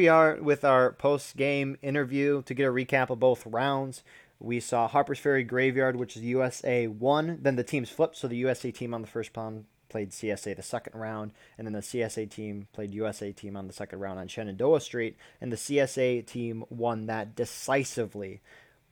[0.00, 4.02] we are with our post game interview to get a recap of both rounds.
[4.38, 7.36] We saw Harper's Ferry Graveyard, which is USA one.
[7.42, 10.62] Then the teams flipped, so the USA team on the first round played CSA the
[10.62, 14.26] second round, and then the CSA team played USA team on the second round on
[14.26, 18.40] Shenandoah Street, and the CSA team won that decisively.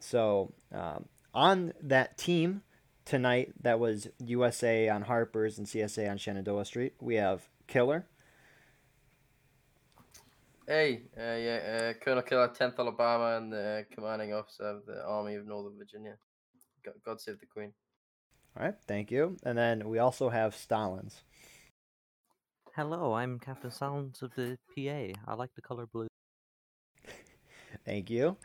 [0.01, 2.61] So um, on that team
[3.07, 6.93] tonight, that was USA on Harper's and CSA on Shenandoah Street.
[7.01, 8.05] We have Killer.
[10.71, 15.37] Hey, uh, yeah, uh, Colonel Killer, 10th Alabama, and the commanding officer of the Army
[15.37, 16.19] of Northern Virginia.
[16.85, 17.73] God, God save the Queen.
[18.55, 19.39] All right, thank you.
[19.45, 21.23] And then we also have Stalins.
[22.77, 25.19] Hello, I'm Captain Stalins of the PA.
[25.27, 26.09] I like the color blue.
[27.87, 28.37] Thank you.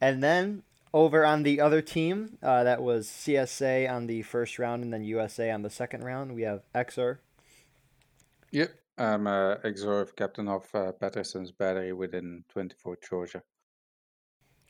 [0.00, 0.62] And then
[0.94, 5.02] over on the other team, uh, that was CSA on the first round and then
[5.02, 7.18] USA on the second round, we have Exor.
[8.52, 13.42] Yep, I'm uh, Exor, captain of uh, Patterson's battery within 24 Georgia.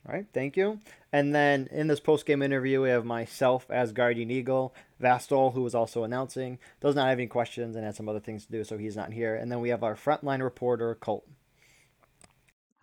[0.05, 0.79] All right, thank you.
[1.13, 5.73] And then in this post game interview, we have myself Asgardian Eagle, Vastol, who was
[5.73, 8.77] also announcing, does not have any questions and had some other things to do, so
[8.77, 9.35] he's not here.
[9.35, 11.25] And then we have our frontline reporter, Colt.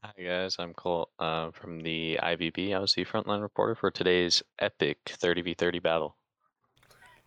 [0.03, 2.75] Hi guys, I'm Colt uh, from the IVB.
[2.75, 6.17] I was the frontline reporter for today's epic 30v30 battle.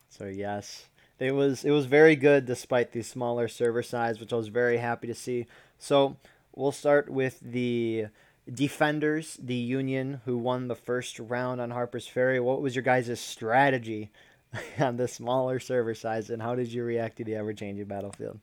[0.09, 4.35] So yes, it was it was very good despite the smaller server size, which I
[4.35, 5.45] was very happy to see.
[5.77, 6.17] So
[6.55, 8.07] we'll start with the
[8.51, 12.39] defenders, the Union, who won the first round on Harper's Ferry.
[12.39, 14.11] What was your guys' strategy
[14.79, 18.39] on the smaller server size, and how did you react to the ever-changing battlefield?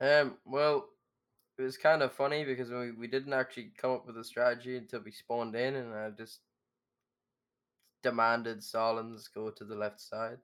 [0.00, 0.88] Um, well,
[1.58, 4.76] it was kind of funny because we, we didn't actually come up with a strategy
[4.76, 6.40] until we spawned in, and I just
[8.02, 10.38] demanded Stalins go to the left side.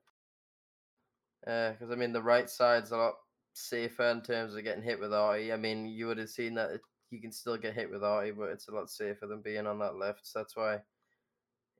[1.41, 3.15] Because, uh, I mean, the right side's a lot
[3.53, 5.53] safer in terms of getting hit with arty.
[5.53, 8.31] I mean, you would have seen that it, you can still get hit with arty,
[8.31, 10.27] but it's a lot safer than being on that left.
[10.27, 10.79] So that's why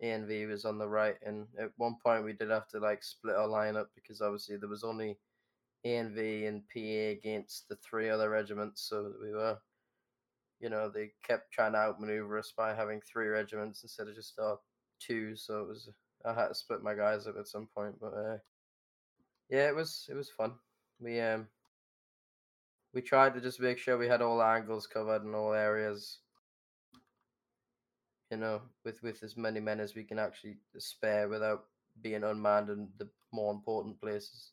[0.02, 1.16] ANV was on the right.
[1.26, 4.70] And at one point, we did have to like split our lineup because obviously there
[4.70, 5.18] was only
[5.86, 8.88] ANV and PA against the three other regiments.
[8.90, 9.58] So we were,
[10.60, 14.40] you know, they kept trying to outmaneuver us by having three regiments instead of just
[14.40, 14.60] our
[15.00, 15.36] two.
[15.36, 15.90] So it was
[16.26, 18.38] I had to split my guys up at some point, but uh,
[19.50, 20.54] yeah, it was it was fun.
[21.00, 21.48] We um
[22.94, 26.20] we tried to just make sure we had all angles covered in all areas.
[28.32, 31.66] You know, with with as many men as we can actually spare without
[32.02, 34.52] being unmanned in the more important places.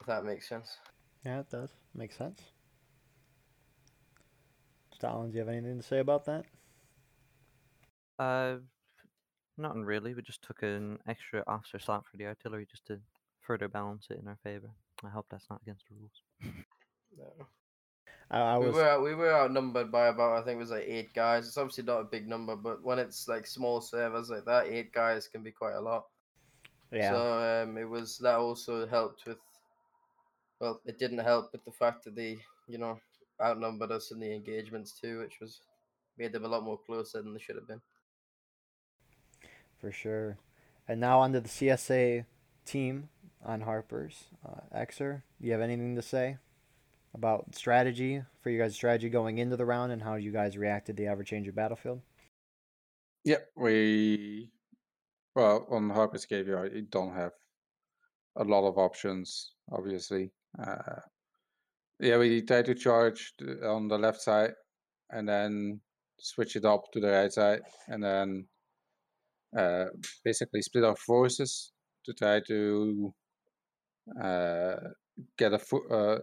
[0.00, 0.78] If that makes sense.
[1.24, 1.70] Yeah, it does.
[1.94, 2.40] Makes sense.
[4.94, 6.44] Stalin, do you have anything to say about that?
[8.18, 8.56] Uh,
[9.60, 10.14] nothing really.
[10.14, 12.98] We just took an extra officer slot for the artillery just to
[13.40, 14.70] further balance it in our favor.
[15.04, 16.64] I hope that's not against the rules.
[17.18, 17.46] No.
[18.30, 20.84] I, I We was were we were outnumbered by about I think it was like
[20.86, 21.46] eight guys.
[21.46, 24.92] It's obviously not a big number, but when it's like small servers like that, eight
[24.92, 26.06] guys can be quite a lot.
[26.92, 27.10] yeah.
[27.10, 29.38] So um, it was that also helped with.
[30.60, 32.38] Well, it didn't help with the fact that they,
[32.68, 33.00] you know,
[33.40, 35.60] outnumbered us in the engagements too, which was
[36.18, 37.80] made them a lot more closer than they should have been.
[39.80, 40.38] For sure.
[40.86, 42.26] And now onto the CSA
[42.64, 43.08] team
[43.44, 44.24] on Harper's.
[44.46, 46.38] Uh, do you have anything to say
[47.14, 50.96] about strategy for you guys' strategy going into the round and how you guys reacted
[50.96, 52.00] to the ever changing battlefield?
[53.24, 54.48] Yep, we
[55.34, 57.32] well on Harper's Graveyard you don't have
[58.36, 60.30] a lot of options, obviously.
[60.58, 61.00] Uh,
[61.98, 64.52] yeah, we try to charge on the left side
[65.10, 65.80] and then
[66.18, 68.46] switch it up to the right side, and then
[69.56, 69.86] uh,
[70.24, 71.72] basically split our forces
[72.04, 73.12] to try to
[74.22, 74.76] uh,
[75.36, 76.18] get a foot uh,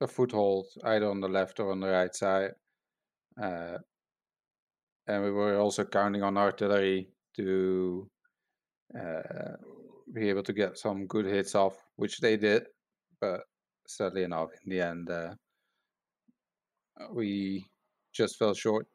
[0.00, 2.50] a foothold either on the left or on the right side.
[3.40, 3.78] Uh,
[5.06, 8.08] and we were also counting on artillery to
[8.98, 9.56] uh,
[10.12, 12.64] be able to get some good hits off, which they did,
[13.20, 13.40] but
[13.86, 15.34] sadly enough, in the end, uh,
[17.12, 17.64] we
[18.12, 18.86] just fell short.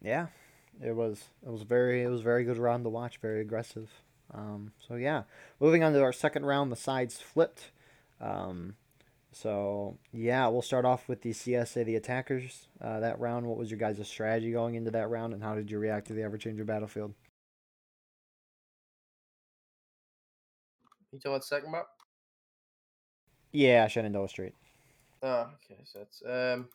[0.00, 0.26] Yeah,
[0.82, 3.90] it was it was very it was very good round to watch, very aggressive.
[4.32, 5.24] Um, so yeah,
[5.60, 7.70] moving on to our second round, the sides flipped.
[8.20, 8.76] Um,
[9.32, 12.68] so yeah, we'll start off with the CSA, the attackers.
[12.80, 15.70] Uh, that round, what was your guys' strategy going into that round, and how did
[15.70, 17.14] you react to the ever changing battlefield?
[21.12, 21.86] You talking about second map?
[23.52, 24.54] Yeah, Shenandoah Street.
[25.22, 25.80] Oh, okay.
[25.84, 26.68] So it's um,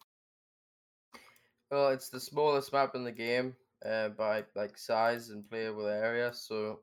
[1.69, 6.31] well, it's the smallest map in the game uh, by like size and playable area.
[6.33, 6.79] So,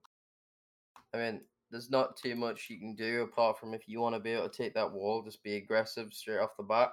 [1.14, 1.40] I mean,
[1.70, 4.48] there's not too much you can do apart from if you want to be able
[4.48, 6.90] to take that wall, just be aggressive straight off the bat,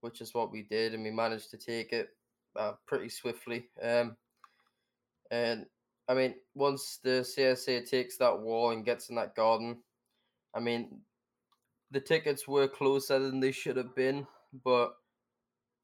[0.00, 2.10] which is what we did, and we managed to take it
[2.56, 3.68] uh, pretty swiftly.
[3.82, 4.16] Um,
[5.30, 5.66] and
[6.08, 9.78] I mean, once the CSA takes that wall and gets in that garden,
[10.54, 11.00] I mean,
[11.90, 14.26] the tickets were closer than they should have been,
[14.64, 14.94] but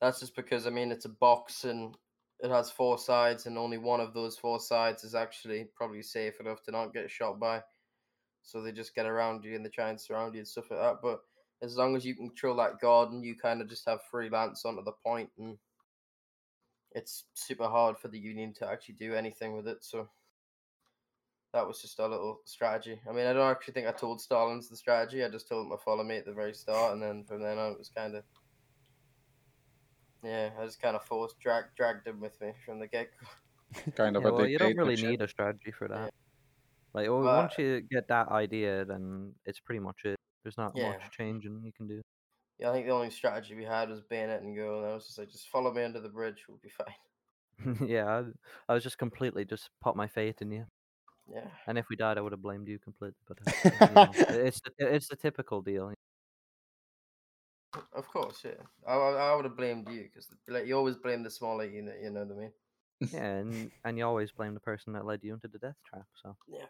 [0.01, 1.97] that's just because I mean it's a box and
[2.41, 6.41] it has four sides, and only one of those four sides is actually probably safe
[6.41, 7.63] enough to not get shot by.
[8.43, 10.81] So they just get around you and they try and surround you and stuff like
[10.81, 10.97] that.
[11.03, 11.21] But
[11.63, 14.85] as long as you control that garden, you kind of just have free lance onto
[14.85, 15.57] the point, and
[16.93, 19.79] it's super hard for the Union to actually do anything with it.
[19.83, 20.09] So
[21.55, 23.01] that was just a little strategy.
[23.09, 25.25] I mean, I don't actually think I told Stalins the strategy.
[25.25, 27.59] I just told him to follow me at the very start, and then from then
[27.59, 28.25] on, it was kind of
[30.25, 33.29] yeah, I just kind of forced drag dragged him with me from the get go.
[33.97, 35.97] Kind of Yeah, a well, you don't really need a strategy for Yeah.
[36.07, 36.15] that.
[36.95, 40.17] Like, o- But- once you get that idea, then it's pretty much it.
[40.45, 40.91] There's not Yeah.
[40.93, 42.01] much changing you can do.
[42.59, 45.07] Yeah, I think the only strategy we had was bayonet and go, and I was
[45.07, 46.95] just like, just follow me under the bridge, we'll be fine.
[47.89, 48.23] yeah, I,
[48.71, 50.67] I was just completely just put my faith in you,
[51.29, 53.17] Yeah, and if we died, I would have blamed you completely.
[53.27, 53.51] But uh,
[53.87, 54.11] you know,
[54.47, 55.93] it's the, it's the typical deal.
[57.95, 58.63] Of course, yeah.
[58.87, 61.99] I, I, I would have blamed you because like, you always blame the smaller unit.
[62.03, 62.53] You know what I mean?
[63.13, 66.07] Yeah, and and you always blame the person that led you into the death trap.
[66.23, 66.67] So Yeah,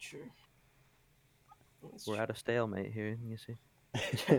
[0.00, 0.30] true.
[1.90, 3.18] That's we're at a stalemate here.
[3.24, 3.56] You see.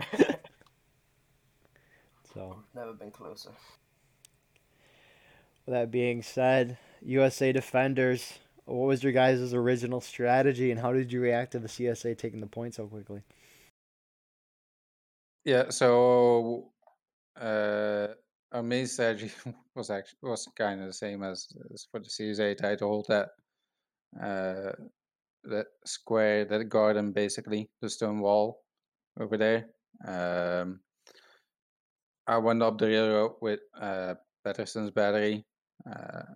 [2.34, 3.50] so, Never been closer.
[5.66, 11.12] with that being said, USA Defenders, what was your guys' original strategy and how did
[11.12, 13.22] you react to the CSA taking the point so quickly?
[15.48, 16.72] Yeah, so
[17.40, 18.08] uh,
[18.62, 19.32] main strategy
[19.74, 22.58] was actually was kind of the same as, as for the CSA.
[22.58, 23.30] Tried to hold that
[24.22, 24.72] uh,
[25.44, 28.60] that square, that garden, basically the stone wall
[29.18, 29.70] over there.
[30.06, 30.80] Um,
[32.26, 35.46] I went up the railroad with uh, Patterson's battery.
[35.90, 36.28] Uh,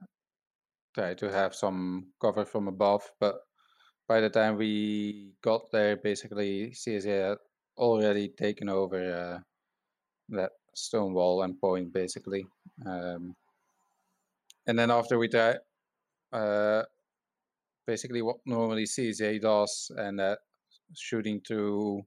[0.95, 3.41] tried to have some cover from above, but
[4.09, 7.37] by the time we got there, basically CSA
[7.77, 9.39] already taken over uh,
[10.31, 12.47] that stone wall and point, basically.
[12.87, 13.35] Um,
[14.67, 15.59] and then after we tried,
[16.33, 16.83] uh,
[17.87, 20.39] basically what normally CSA does, and that
[20.95, 22.03] shooting to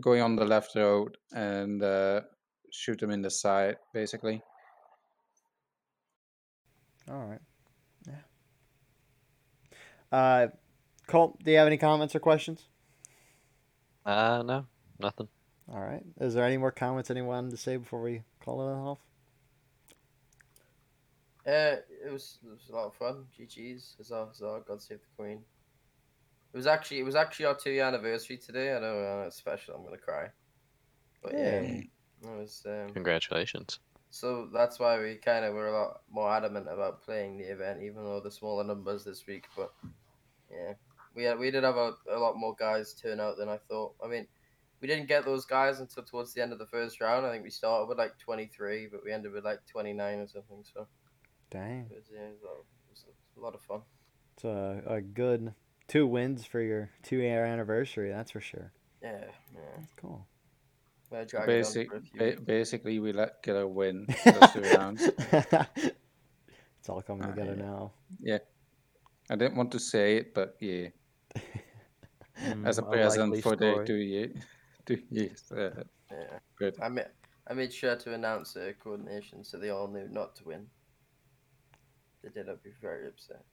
[0.00, 2.22] going on the left road and uh,
[2.70, 4.42] shoot them in the side, basically.
[7.10, 7.40] All right.
[8.06, 8.22] Yeah.
[10.10, 10.48] Uh,
[11.06, 12.68] Colt, do you have any comments or questions?
[14.04, 14.66] Uh, no,
[14.98, 15.28] nothing.
[15.68, 16.02] All right.
[16.20, 18.98] Is there any more comments anyone to say before we call it off?
[21.46, 23.24] Uh, it was it was a lot of fun.
[23.38, 25.38] GG's, huzzah, huzzah, God save the Queen.
[26.52, 28.72] It was actually it was actually our two year anniversary today.
[28.74, 29.74] I know uh, it's special.
[29.74, 30.28] I'm gonna cry.
[31.22, 31.90] But yeah, Hey.
[32.22, 32.62] it was.
[32.66, 33.80] Um, Congratulations.
[34.10, 37.82] so that's why we kind of were a lot more adamant about playing the event,
[37.82, 39.46] even though the smaller numbers this week.
[39.56, 39.72] But
[40.50, 40.74] yeah,
[41.14, 43.94] we had, we did have a, a lot more guys turn out than I thought.
[44.04, 44.26] I mean,
[44.80, 47.24] we didn't get those guys until towards the end of the first round.
[47.26, 50.64] I think we started with like 23, but we ended with like 29 or something.
[50.74, 50.86] So
[51.50, 51.88] Dang.
[51.90, 53.04] it was, yeah, it was, a, lot- it was
[53.36, 53.80] a lot of fun.
[54.34, 55.54] It's a, a good
[55.88, 58.72] two wins for your two year anniversary, that's for sure.
[59.02, 59.18] Yeah,
[59.54, 59.60] yeah.
[59.76, 60.26] That's cool.
[61.12, 64.06] I dragged it on Basic, for a few ba- basically, we let get a win
[64.24, 65.02] those two rounds.
[65.02, 67.62] it's all coming Ah, together yeah.
[67.64, 67.92] now.
[68.20, 68.38] Yeah,
[69.30, 70.88] I didn't want to say it, but yeah,
[72.64, 74.32] as a Mm, present likely for the two year,
[74.86, 75.50] two years.
[75.52, 76.38] Uh, Yeah.
[76.58, 76.76] good.
[76.80, 77.08] I made,
[77.46, 80.68] I made sure to announce their coordination so they all knew not to win.
[82.22, 83.44] They did, I'd be very upset.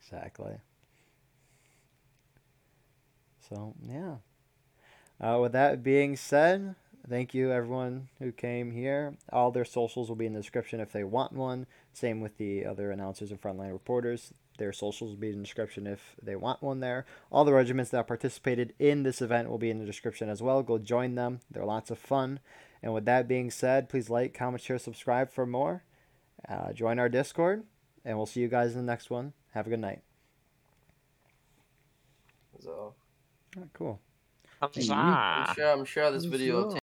[0.00, 0.60] Exactly.
[3.48, 4.16] So yeah.
[5.20, 6.74] Uh, with that being said,
[7.08, 9.14] thank you everyone who came here.
[9.32, 11.66] All their socials will be in the description if they want one.
[11.92, 14.32] Same with the other announcers and frontline reporters.
[14.58, 17.04] Their socials will be in the description if they want one there.
[17.30, 20.62] All the regiments that participated in this event will be in the description as well.
[20.62, 21.40] Go join them.
[21.50, 22.40] They're lots of fun.
[22.82, 25.84] And with that being said, please like, comment, share, subscribe for more.
[26.48, 27.62] Uh, join our Discord,
[28.04, 29.32] and we'll see you guys in the next one.
[29.52, 30.02] Have a good night.
[32.60, 32.94] So
[33.58, 34.00] Oh, cool.
[34.62, 36.80] I'm sure I'm sure this video will Huzzah.